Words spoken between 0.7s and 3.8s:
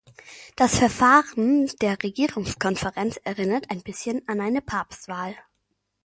Verfahren der Regierungskonferenz erinnert